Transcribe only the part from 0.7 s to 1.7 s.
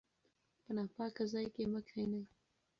ناپاکه ځای کې